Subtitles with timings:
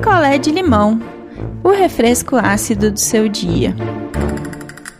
[0.00, 0.98] picolé de limão,
[1.62, 3.76] o refresco ácido do seu dia.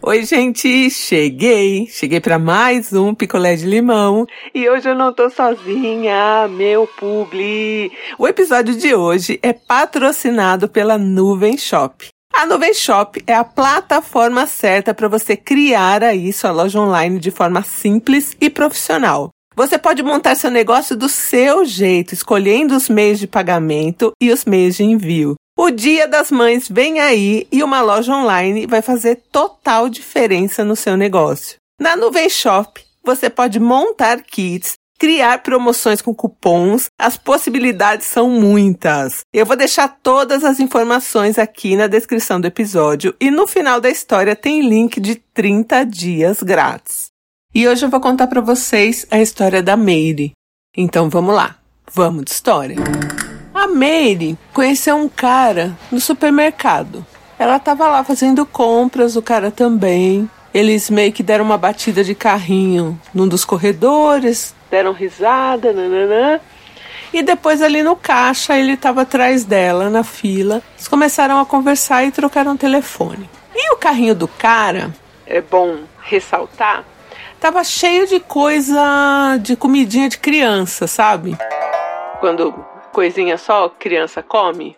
[0.00, 1.88] Oi, gente, cheguei.
[1.88, 7.90] Cheguei para mais um picolé de limão e hoje eu não tô sozinha, meu publi.
[8.16, 12.06] O episódio de hoje é patrocinado pela Nuvem Shop.
[12.32, 17.32] A Nuvem Shop é a plataforma certa para você criar aí sua loja online de
[17.32, 19.30] forma simples e profissional.
[19.56, 24.44] Você pode montar seu negócio do seu jeito, escolhendo os meios de pagamento e os
[24.44, 25.36] meios de envio.
[25.56, 30.74] O Dia das Mães vem aí e uma loja online vai fazer total diferença no
[30.74, 31.56] seu negócio.
[31.80, 39.20] Na Nuvem Shop, você pode montar kits, criar promoções com cupons, as possibilidades são muitas.
[39.32, 43.88] Eu vou deixar todas as informações aqui na descrição do episódio e no final da
[43.88, 47.13] história tem link de 30 dias grátis.
[47.56, 50.32] E hoje eu vou contar para vocês a história da Meire.
[50.76, 51.54] Então vamos lá,
[51.88, 52.76] vamos de história.
[53.54, 57.06] A Meire conheceu um cara no supermercado.
[57.38, 60.28] Ela estava lá fazendo compras, o cara também.
[60.52, 66.40] Eles meio que deram uma batida de carrinho num dos corredores, deram risada, nananã.
[67.12, 70.60] E depois ali no caixa ele estava atrás dela na fila.
[70.74, 73.30] Eles começaram a conversar e trocaram telefone.
[73.54, 74.92] E o carrinho do cara,
[75.24, 76.84] é bom ressaltar,
[77.44, 81.36] tava cheio de coisa de comidinha de criança, sabe?
[82.18, 82.52] Quando
[82.90, 84.74] coisinha só criança come.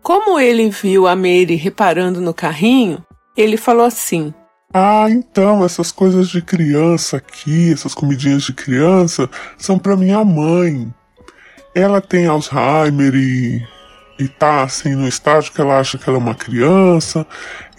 [0.00, 3.04] Como ele viu a Mary reparando no carrinho,
[3.36, 4.32] ele falou assim:
[4.72, 10.88] Ah, então essas coisas de criança aqui, essas comidinhas de criança, são para minha mãe.
[11.74, 13.66] Ela tem Alzheimer e,
[14.16, 17.26] e tá assim no estágio que ela acha que ela é uma criança,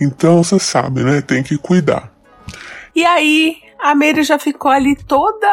[0.01, 1.21] então você sabe, né?
[1.21, 2.11] Tem que cuidar.
[2.93, 5.47] E aí a Mary já ficou ali toda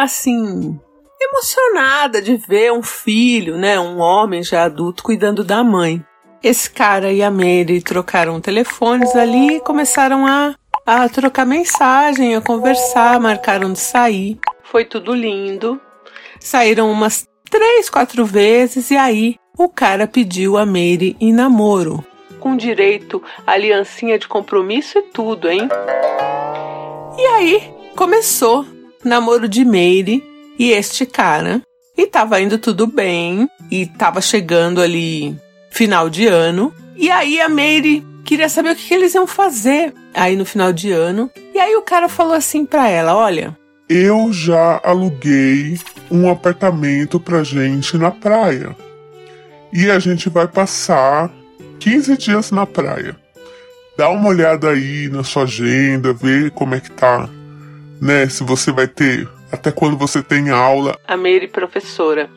[0.00, 0.78] assim
[1.20, 6.04] emocionada de ver um filho, né, um homem já adulto cuidando da mãe.
[6.42, 12.40] Esse cara e a Mary trocaram telefones ali e começaram a, a trocar mensagem, a
[12.40, 14.38] conversar, marcaram de sair.
[14.64, 15.80] Foi tudo lindo.
[16.40, 22.04] Saíram umas três, quatro vezes e aí o cara pediu a Mary em namoro.
[22.40, 25.68] Com direito aliancinha de compromisso e tudo, hein?
[27.18, 28.66] E aí começou
[29.04, 30.22] namoro de Mary
[30.58, 31.62] e este cara.
[31.96, 33.48] E tava indo tudo bem.
[33.70, 35.36] E tava chegando ali
[35.70, 36.74] final de ano.
[36.96, 40.72] E aí a Mary queria saber o que, que eles iam fazer aí no final
[40.72, 41.30] de ano.
[41.54, 43.56] E aí o cara falou assim pra ela: Olha,
[43.88, 45.78] Eu já aluguei
[46.10, 48.74] um apartamento pra gente na praia.
[49.72, 51.30] E a gente vai passar
[51.78, 53.16] 15 dias na praia.
[54.02, 57.28] Dá uma olhada aí na sua agenda, vê como é que tá,
[58.00, 58.28] né?
[58.28, 62.28] Se você vai ter até quando você tem aula, a Mary professora.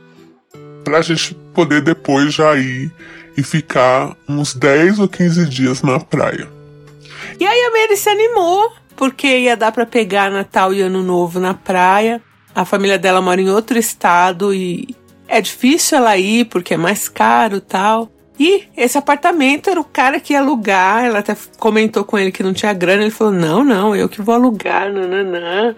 [0.83, 2.93] pra gente poder depois já ir
[3.35, 6.47] e ficar uns 10 ou 15 dias na praia.
[7.39, 11.39] E aí a Mary se animou, porque ia dar para pegar Natal e Ano Novo
[11.39, 12.21] na praia.
[12.53, 14.95] A família dela mora em outro estado e
[15.27, 18.11] é difícil ela ir porque é mais caro tal.
[18.40, 21.06] E esse apartamento era o cara que ia alugar.
[21.06, 23.03] Ela até comentou com ele que não tinha grana.
[23.03, 25.75] Ele falou: Não, não, eu que vou alugar, nananã.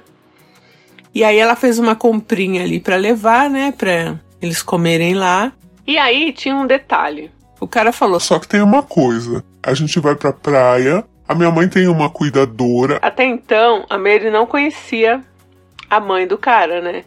[1.13, 5.51] E aí ela fez uma comprinha ali para levar, né, pra eles comerem lá.
[5.85, 7.31] E aí tinha um detalhe.
[7.59, 11.51] O cara falou: Só que tem uma coisa: a gente vai pra praia, a minha
[11.51, 15.21] mãe tem uma cuidadora, Até então, a Mary não conhecia
[15.89, 17.03] a mãe do cara, né?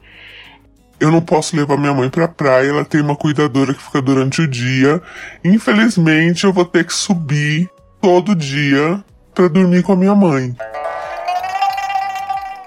[1.01, 4.43] Eu não posso levar minha mãe pra praia, ela tem uma cuidadora que fica durante
[4.43, 5.01] o dia.
[5.43, 9.03] Infelizmente, eu vou ter que subir todo dia
[9.35, 10.55] pra dormir com a minha mãe.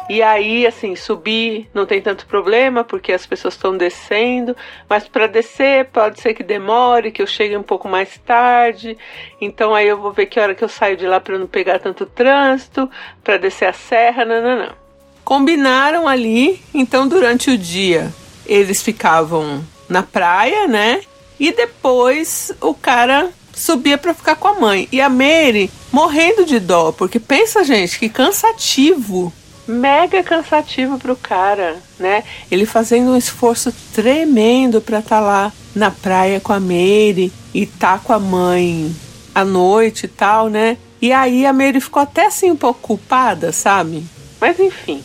[0.10, 4.56] E aí, assim, subir não tem tanto problema, porque as pessoas estão descendo,
[4.90, 8.98] mas para descer pode ser que demore, que eu chegue um pouco mais tarde.
[9.40, 11.80] Então aí eu vou ver que hora que eu saio de lá para não pegar
[11.80, 12.90] tanto trânsito,
[13.24, 14.84] para descer a serra, não, não, não.
[15.24, 18.12] Combinaram ali, então durante o dia
[18.54, 21.02] eles ficavam na praia, né?
[21.40, 24.88] E depois o cara subia para ficar com a mãe.
[24.92, 29.34] E a Mary morrendo de dó, porque pensa, gente, que cansativo
[29.68, 32.24] mega cansativo pro cara, né?
[32.52, 37.66] Ele fazendo um esforço tremendo pra estar tá lá na praia com a Mary e
[37.66, 38.94] tá com a mãe
[39.34, 40.78] à noite e tal, né?
[41.02, 44.04] E aí a Mary ficou até assim um pouco culpada, sabe?
[44.40, 45.02] Mas enfim,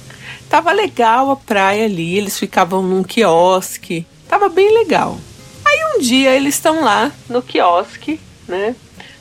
[0.48, 5.18] tava legal a praia ali, eles ficavam num quiosque, tava bem legal.
[5.64, 8.74] Aí um dia eles estão lá no quiosque, né?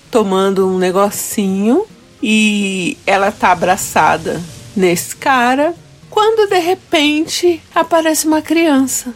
[0.10, 1.86] Tomando um negocinho
[2.24, 4.42] e ela tá abraçada
[4.76, 5.76] nesse cara
[6.10, 9.14] quando de repente aparece uma criança.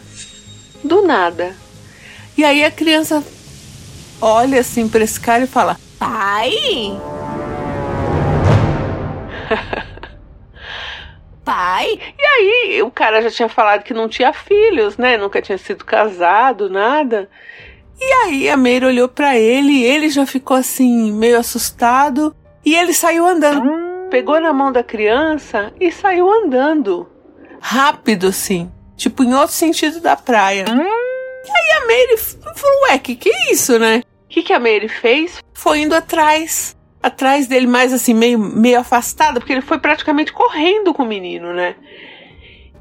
[0.84, 1.56] Do nada.
[2.36, 3.22] E aí a criança
[4.20, 6.52] olha assim pra esse cara e fala: Pai?
[11.52, 11.98] Pai?
[12.18, 15.18] E aí, o cara já tinha falado que não tinha filhos, né?
[15.18, 17.28] Nunca tinha sido casado, nada.
[18.00, 22.34] E aí a Meire olhou para ele e ele já ficou assim, meio assustado.
[22.64, 23.70] E ele saiu andando.
[24.08, 27.06] Pegou na mão da criança e saiu andando.
[27.60, 28.72] Rápido, assim.
[28.96, 30.64] Tipo, em outro sentido da praia.
[30.66, 34.02] E aí a Meire falou, ué, que que é isso, né?
[34.24, 35.42] O que, que a Meire fez?
[35.52, 40.94] Foi indo atrás atrás dele, mais assim, meio, meio afastada, porque ele foi praticamente correndo
[40.94, 41.74] com o menino, né?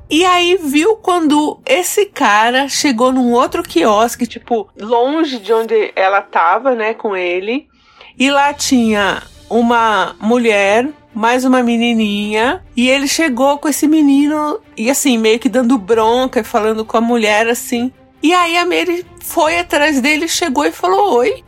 [0.09, 6.21] E aí viu quando esse cara chegou num outro quiosque, tipo, longe de onde ela
[6.21, 7.67] tava, né, com ele.
[8.19, 14.89] E lá tinha uma mulher, mais uma menininha, e ele chegou com esse menino e
[14.89, 17.91] assim, meio que dando bronca e falando com a mulher assim.
[18.21, 21.43] E aí a Mary foi atrás dele, chegou e falou: "Oi".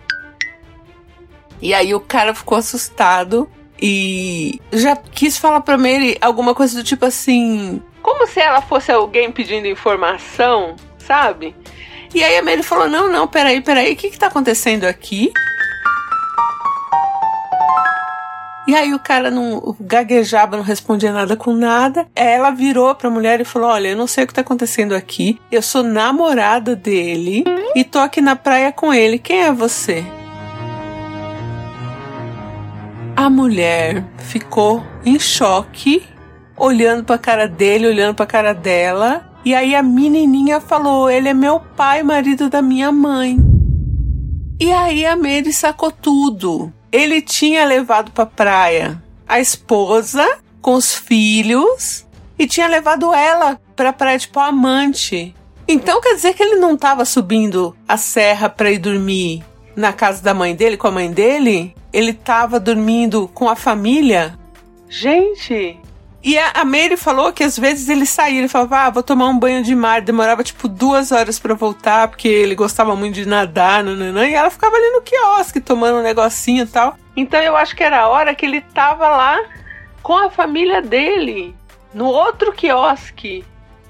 [1.63, 3.49] E aí o cara ficou assustado
[3.81, 8.91] e já quis falar pra Mary alguma coisa do tipo assim, como se ela fosse
[8.91, 11.55] alguém pedindo informação, sabe?
[12.13, 15.31] E aí a Mary falou: Não, não, peraí, peraí, o que que tá acontecendo aqui?
[18.67, 22.05] E aí o cara não gaguejava, não respondia nada com nada.
[22.13, 25.39] Ela virou pra mulher e falou: Olha, eu não sei o que tá acontecendo aqui.
[25.49, 29.17] Eu sou namorada dele e tô aqui na praia com ele.
[29.17, 30.05] Quem é você?
[33.15, 36.03] A mulher ficou em choque,
[36.57, 39.29] olhando para a cara dele, olhando para a cara dela.
[39.45, 43.37] E aí a menininha falou: "Ele é meu pai, marido da minha mãe".
[44.59, 46.73] E aí a Mary sacou tudo.
[46.91, 52.05] Ele tinha levado para praia a esposa com os filhos
[52.37, 55.35] e tinha levado ela para praia tipo amante.
[55.67, 59.43] Então quer dizer que ele não estava subindo a serra para ir dormir
[59.75, 64.37] na casa da mãe dele, com a mãe dele, ele tava dormindo com a família.
[64.89, 65.79] Gente!
[66.23, 69.27] E a, a Mary falou que às vezes ele saía, ele falava, ah, vou tomar
[69.27, 70.01] um banho de mar.
[70.01, 74.49] Demorava tipo duas horas para voltar, porque ele gostava muito de nadar, nananã, e ela
[74.49, 76.97] ficava ali no quiosque tomando um negocinho e tal.
[77.15, 79.37] Então eu acho que era a hora que ele tava lá
[80.01, 81.53] com a família dele,
[81.93, 83.43] no outro quiosque.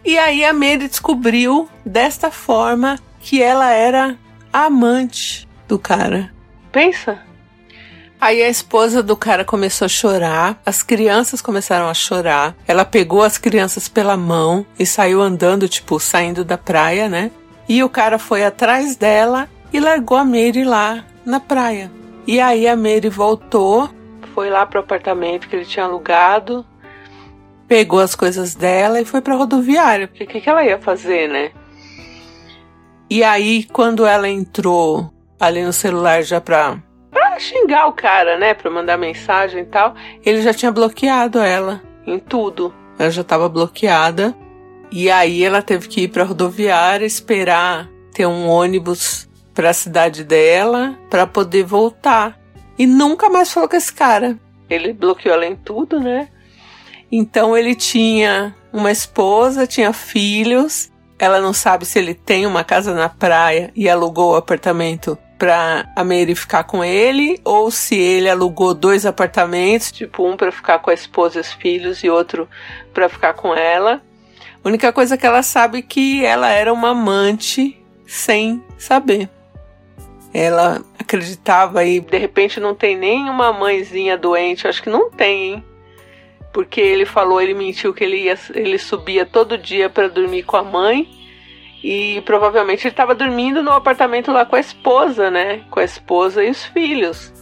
[0.04, 4.18] E aí a Mary descobriu desta forma que ela era
[4.52, 6.32] amante do cara.
[6.72, 7.20] Pensa.
[8.20, 12.56] Aí a esposa do cara começou a chorar, as crianças começaram a chorar.
[12.66, 17.32] Ela pegou as crianças pela mão e saiu andando, tipo, saindo da praia, né?
[17.68, 21.92] E o cara foi atrás dela e largou a Mary lá na praia.
[22.26, 23.90] E aí a Mary voltou,
[24.34, 26.66] foi lá pro apartamento que ele tinha alugado,
[27.68, 31.28] pegou as coisas dela e foi pra rodoviária, porque o que, que ela ia fazer,
[31.28, 31.52] né?
[33.10, 35.13] E aí, quando ela entrou
[35.46, 36.78] ali no celular já pra,
[37.12, 38.54] pra xingar o cara, né?
[38.54, 39.96] Pra mandar mensagem e tal.
[40.26, 42.74] Ele já tinha bloqueado ela em tudo.
[42.98, 44.36] Ela já tava bloqueada.
[44.92, 50.24] E aí ela teve que ir pra rodoviária esperar ter um ônibus para a cidade
[50.24, 52.40] dela para poder voltar.
[52.78, 54.38] E nunca mais falou com esse cara.
[54.70, 56.30] Ele bloqueou ela em tudo, né?
[57.12, 60.92] Então ele tinha uma esposa, tinha filhos.
[61.20, 65.90] Ela não sabe se ele tem uma casa na praia e alugou o apartamento pra
[65.94, 70.80] a Mary ficar com ele, ou se ele alugou dois apartamentos, tipo um para ficar
[70.80, 72.48] com a esposa e os filhos e outro
[72.94, 74.02] para ficar com ela.
[74.64, 79.28] A única coisa que ela sabe é que ela era uma amante sem saber.
[80.34, 85.56] Ela acreditava e de repente não tem nem uma mãezinha doente, acho que não tem,
[85.56, 85.66] hein?
[86.54, 90.56] Porque ele falou, ele mentiu que ele ia, ele subia todo dia para dormir com
[90.56, 91.23] a mãe
[91.84, 95.64] e provavelmente ele estava dormindo no apartamento lá com a esposa, né?
[95.70, 97.34] Com a esposa e os filhos.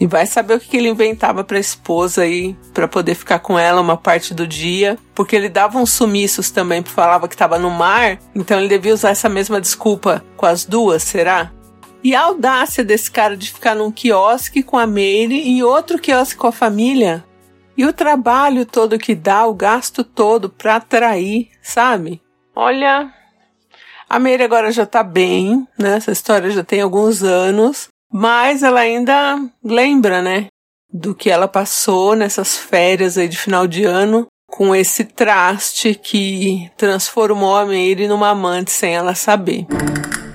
[0.00, 3.58] E vai saber o que ele inventava para a esposa aí, para poder ficar com
[3.58, 7.68] ela uma parte do dia, porque ele dava uns sumiços também, falava que estava no
[7.68, 11.50] mar, então ele devia usar essa mesma desculpa com as duas, será?
[12.02, 16.38] E a audácia desse cara de ficar num quiosque com a Mary e outro quiosque
[16.38, 17.24] com a família.
[17.76, 22.22] E o trabalho todo que dá, o gasto todo para atrair, sabe?
[22.54, 23.12] Olha,
[24.08, 25.96] a Mary agora já tá bem, né?
[25.96, 30.46] Essa história já tem alguns anos, mas ela ainda lembra, né?
[30.90, 36.70] Do que ela passou nessas férias aí de final de ano com esse traste que
[36.76, 39.66] transformou a Mary numa amante sem ela saber.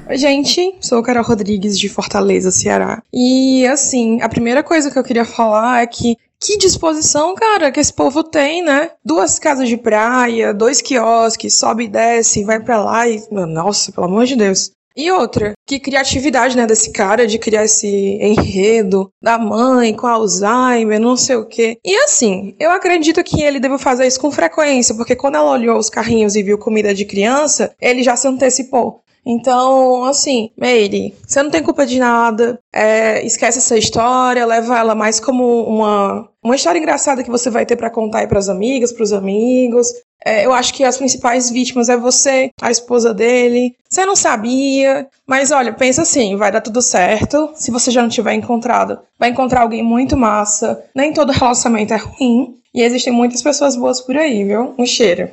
[0.08, 3.02] Oi, gente, sou Carol Rodrigues de Fortaleza, Ceará.
[3.12, 7.80] E assim, a primeira coisa que eu queria falar é que que disposição, cara, que
[7.80, 8.92] esse povo tem, né?
[9.04, 13.24] Duas casas de praia, dois quiosques, sobe e desce, vai para lá e.
[13.32, 14.72] Nossa, pelo amor de Deus.
[14.96, 21.00] E outra, que criatividade, né, desse cara de criar esse enredo da mãe com Alzheimer,
[21.00, 21.80] não sei o quê.
[21.84, 25.80] E assim, eu acredito que ele deve fazer isso com frequência, porque quando ela olhou
[25.80, 29.03] os carrinhos e viu comida de criança, ele já se antecipou.
[29.26, 32.60] Então, assim, Meire, você não tem culpa de nada.
[32.74, 37.66] É, esquece essa história, leva ela mais como uma, uma história engraçada que você vai
[37.66, 39.88] ter para contar aí pras amigas, pros amigos.
[40.26, 43.76] É, eu acho que as principais vítimas é você, a esposa dele.
[43.90, 47.52] Você não sabia, mas olha, pensa assim, vai dar tudo certo.
[47.56, 50.84] Se você já não tiver encontrado, vai encontrar alguém muito massa.
[50.96, 52.56] Nem todo relacionamento é ruim.
[52.74, 54.74] E existem muitas pessoas boas por aí, viu?
[54.78, 55.30] Um cheiro.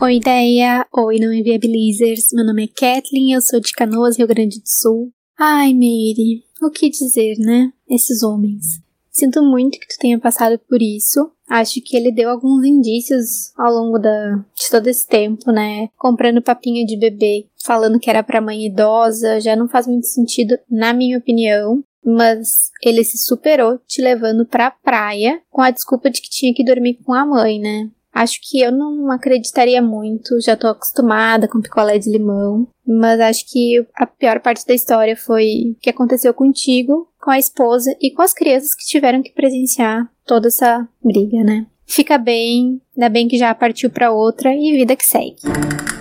[0.00, 0.86] Oi, ideia!
[0.92, 2.28] Oi, não inviabilizers.
[2.32, 5.10] Meu nome é Kathleen, eu sou de Canoas, Rio Grande do Sul.
[5.36, 7.72] Ai, Mary, o que dizer, né?
[7.90, 8.80] Esses homens.
[9.10, 11.32] Sinto muito que tu tenha passado por isso.
[11.50, 15.88] Acho que ele deu alguns indícios ao longo da, de todo esse tempo, né?
[15.96, 20.56] Comprando papinha de bebê, falando que era pra mãe idosa, já não faz muito sentido,
[20.70, 21.82] na minha opinião.
[22.04, 26.64] Mas ele se superou te levando pra praia com a desculpa de que tinha que
[26.64, 27.90] dormir com a mãe, né?
[28.18, 33.44] Acho que eu não acreditaria muito, já tô acostumada com picolé de limão, mas acho
[33.46, 38.10] que a pior parte da história foi o que aconteceu contigo, com a esposa e
[38.10, 41.64] com as crianças que tiveram que presenciar toda essa briga, né?
[41.86, 45.36] Fica bem, ainda bem que já partiu para outra e vida que segue.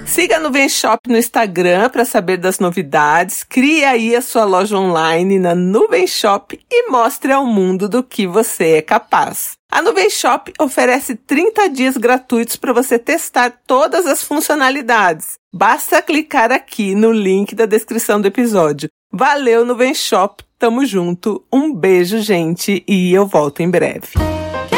[0.07, 3.43] Siga a Nuvem Shop no Instagram para saber das novidades.
[3.43, 8.25] Crie aí a sua loja online na Nuvem Shop e mostre ao mundo do que
[8.25, 9.51] você é capaz.
[9.69, 15.33] A Nuvem Shop oferece 30 dias gratuitos para você testar todas as funcionalidades.
[15.53, 18.89] Basta clicar aqui no link da descrição do episódio.
[19.11, 20.41] Valeu, Nuvem Shop.
[20.57, 21.43] Tamo junto.
[21.53, 24.13] Um beijo, gente, e eu volto em breve.